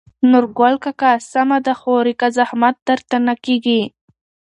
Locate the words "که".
2.19-2.27